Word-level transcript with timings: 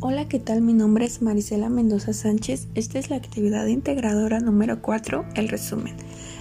Hola, 0.00 0.28
¿qué 0.28 0.38
tal? 0.38 0.60
Mi 0.60 0.74
nombre 0.74 1.06
es 1.06 1.22
Marisela 1.22 1.70
Mendoza 1.70 2.12
Sánchez. 2.12 2.68
Esta 2.74 2.98
es 2.98 3.08
la 3.08 3.16
actividad 3.16 3.66
integradora 3.66 4.40
número 4.40 4.82
4, 4.82 5.24
el 5.36 5.48
resumen. 5.48 5.94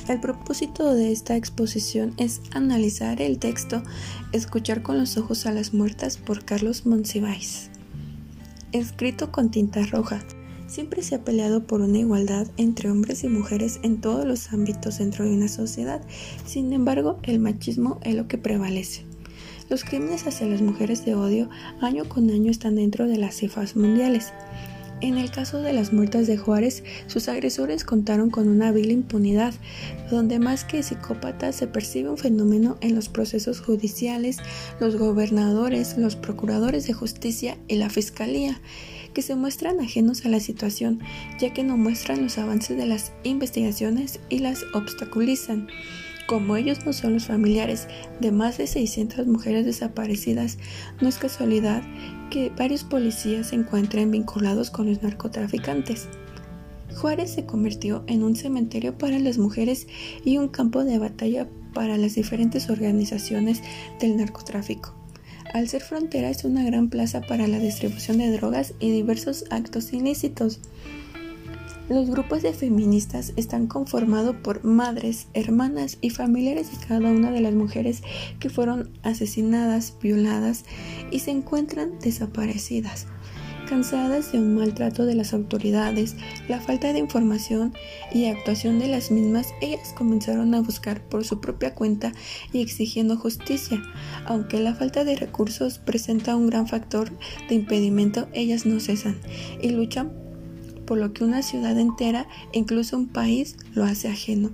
El 0.10 0.20
propósito 0.20 0.94
de 0.94 1.14
esta 1.14 1.38
exposición 1.38 2.14
es 2.18 2.42
analizar 2.52 3.22
el 3.22 3.40
texto 3.40 3.82
Escuchar 4.34 4.82
con 4.82 4.98
los 4.98 5.16
ojos 5.16 5.46
a 5.46 5.54
las 5.54 5.74
muertas 5.74 6.18
por 6.18 6.44
Carlos 6.44 6.86
Monsiváis. 6.86 7.70
Escrito 8.74 9.32
con 9.32 9.52
tinta 9.52 9.86
roja. 9.86 10.22
Siempre 10.68 11.02
se 11.02 11.16
ha 11.16 11.24
peleado 11.24 11.66
por 11.66 11.80
una 11.80 12.00
igualdad 12.00 12.48
entre 12.58 12.92
hombres 12.92 13.24
y 13.24 13.30
mujeres 13.30 13.80
en 13.84 14.02
todos 14.02 14.26
los 14.26 14.52
ámbitos 14.52 14.98
dentro 14.98 15.24
de 15.24 15.32
una 15.32 15.48
sociedad. 15.48 16.02
Sin 16.46 16.74
embargo, 16.74 17.20
el 17.24 17.40
machismo 17.40 18.00
es 18.04 18.16
lo 18.16 18.28
que 18.28 18.38
prevalece. 18.38 19.06
Los 19.70 19.84
crímenes 19.84 20.28
hacia 20.28 20.48
las 20.48 20.62
mujeres 20.62 21.06
de 21.06 21.16
odio 21.16 21.50
año 21.82 22.08
con 22.08 22.30
año 22.30 22.52
están 22.52 22.76
dentro 22.76 23.08
de 23.08 23.18
las 23.18 23.36
cifras 23.36 23.76
mundiales. 23.76 24.32
En 25.02 25.18
el 25.18 25.30
caso 25.30 25.62
de 25.62 25.74
las 25.74 25.92
muertes 25.92 26.26
de 26.26 26.38
Juárez, 26.38 26.84
sus 27.08 27.28
agresores 27.28 27.84
contaron 27.84 28.30
con 28.30 28.48
una 28.48 28.72
vil 28.72 28.92
impunidad, 28.92 29.54
donde 30.10 30.40
más 30.40 30.64
que 30.64 30.84
psicópatas 30.84 31.56
se 31.56 31.68
percibe 31.68 32.10
un 32.10 32.18
fenómeno 32.18 32.78
en 32.80 32.96
los 32.96 33.10
procesos 33.10 33.60
judiciales, 33.60 34.38
los 34.80 34.96
gobernadores, 34.96 35.98
los 35.98 36.16
procuradores 36.16 36.88
de 36.88 36.94
justicia 36.94 37.58
y 37.68 37.76
la 37.76 37.90
fiscalía, 37.90 38.62
que 39.14 39.22
se 39.22 39.36
muestran 39.36 39.82
ajenos 39.82 40.26
a 40.26 40.30
la 40.30 40.40
situación, 40.40 41.02
ya 41.40 41.54
que 41.54 41.64
no 41.64 41.76
muestran 41.76 42.24
los 42.24 42.38
avances 42.38 42.78
de 42.78 42.86
las 42.86 43.12
investigaciones 43.24 44.20
y 44.30 44.40
las 44.40 44.64
obstaculizan. 44.74 45.68
Como 46.28 46.56
ellos 46.56 46.86
no 46.86 46.94
son 46.94 47.14
los 47.14 47.26
familiares 47.26 47.88
de 48.20 48.32
más 48.32 48.58
de 48.58 48.66
600 48.66 49.28
mujeres 49.28 49.66
desaparecidas, 49.66 50.58
no 51.00 51.08
es 51.08 51.18
casualidad 51.18 51.84
que 52.32 52.50
varios 52.50 52.84
policías 52.84 53.50
se 53.50 53.56
encuentren 53.56 54.10
vinculados 54.10 54.72
con 54.72 54.88
los 54.88 55.04
narcotraficantes. 55.04 56.08
Juárez 56.96 57.32
se 57.32 57.46
convirtió 57.46 58.04
en 58.08 58.24
un 58.24 58.36
cementerio 58.36 58.98
para 58.98 59.20
las 59.20 59.38
mujeres 59.38 59.88
y 60.24 60.38
un 60.38 60.48
campo 60.48 60.84
de 60.84 60.98
batalla 60.98 61.48
para 61.74 61.98
las 61.98 62.16
diferentes 62.16 62.70
organizaciones 62.70 63.62
del 64.00 64.18
narcotráfico. 64.18 64.96
Al 65.54 65.70
ser 65.70 65.84
frontera 65.84 66.30
es 66.30 66.44
una 66.44 66.64
gran 66.64 66.90
plaza 66.90 67.22
para 67.22 67.48
la 67.48 67.60
distribución 67.60 68.18
de 68.18 68.32
drogas 68.32 68.74
y 68.80 68.92
diversos 68.92 69.46
actos 69.52 69.94
ilícitos. 69.94 70.60
Los 71.88 72.10
grupos 72.10 72.42
de 72.42 72.52
feministas 72.52 73.34
están 73.36 73.68
conformados 73.68 74.36
por 74.38 74.64
madres, 74.64 75.28
hermanas 75.36 76.00
y 76.02 76.10
familiares 76.10 76.72
de 76.72 76.84
cada 76.84 77.12
una 77.12 77.30
de 77.30 77.42
las 77.42 77.54
mujeres 77.54 78.02
que 78.40 78.50
fueron 78.50 78.90
asesinadas, 79.04 79.96
violadas 80.02 80.66
y 81.12 81.20
se 81.20 81.30
encuentran 81.30 82.00
desaparecidas. 82.00 83.06
Cansadas 83.70 84.32
de 84.32 84.40
un 84.40 84.56
maltrato 84.56 85.06
de 85.06 85.14
las 85.14 85.34
autoridades, 85.34 86.16
la 86.48 86.60
falta 86.60 86.92
de 86.92 87.00
información 87.00 87.74
y 88.12 88.26
actuación 88.26 88.80
de 88.80 88.88
las 88.88 89.12
mismas, 89.12 89.54
ellas 89.62 89.94
comenzaron 89.96 90.56
a 90.56 90.62
buscar 90.62 91.08
por 91.08 91.24
su 91.24 91.40
propia 91.40 91.76
cuenta 91.76 92.14
y 92.52 92.62
exigiendo 92.62 93.16
justicia. 93.16 93.80
Aunque 94.26 94.60
la 94.60 94.74
falta 94.74 95.04
de 95.04 95.16
recursos 95.16 95.78
presenta 95.78 96.36
un 96.36 96.48
gran 96.48 96.68
factor 96.68 97.12
de 97.48 97.56
impedimento, 97.56 98.28
ellas 98.34 98.66
no 98.66 98.80
cesan 98.80 99.20
y 99.62 99.70
luchan 99.70 100.25
por 100.86 100.98
lo 100.98 101.14
que 101.14 101.24
una 101.24 101.42
ciudad 101.42 101.78
entera 101.80 102.28
incluso 102.54 102.98
un 102.98 103.08
país 103.08 103.58
lo 103.74 103.84
hace 103.84 104.08
ajeno. 104.08 104.52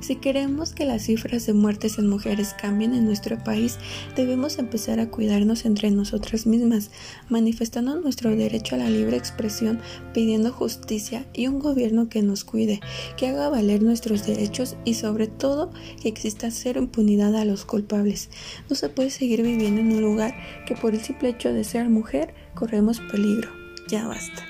Si 0.00 0.16
queremos 0.16 0.72
que 0.72 0.84
las 0.84 1.02
cifras 1.02 1.46
de 1.46 1.54
muertes 1.54 1.98
en 1.98 2.08
mujeres 2.08 2.54
cambien 2.54 2.94
en 2.94 3.04
nuestro 3.04 3.36
país, 3.42 3.78
debemos 4.14 4.58
empezar 4.58 5.00
a 5.00 5.10
cuidarnos 5.10 5.64
entre 5.64 5.90
nosotras 5.90 6.46
mismas, 6.46 6.90
manifestando 7.28 8.00
nuestro 8.00 8.34
derecho 8.34 8.76
a 8.76 8.78
la 8.78 8.90
libre 8.90 9.16
expresión, 9.16 9.80
pidiendo 10.14 10.52
justicia 10.52 11.26
y 11.34 11.48
un 11.48 11.58
gobierno 11.58 12.08
que 12.08 12.22
nos 12.22 12.44
cuide, 12.44 12.80
que 13.16 13.26
haga 13.26 13.48
valer 13.48 13.82
nuestros 13.82 14.24
derechos 14.24 14.76
y 14.84 14.94
sobre 14.94 15.26
todo 15.26 15.72
que 16.00 16.08
exista 16.08 16.50
cero 16.52 16.80
impunidad 16.80 17.34
a 17.34 17.44
los 17.44 17.64
culpables. 17.64 18.30
No 18.70 18.76
se 18.76 18.88
puede 18.88 19.10
seguir 19.10 19.42
viviendo 19.42 19.80
en 19.80 19.92
un 19.92 20.00
lugar 20.00 20.34
que 20.66 20.76
por 20.76 20.94
el 20.94 21.00
simple 21.00 21.30
hecho 21.30 21.52
de 21.52 21.64
ser 21.64 21.88
mujer 21.88 22.34
corremos 22.54 23.00
peligro. 23.00 23.67
Ya 23.90 24.06
basta. 24.06 24.42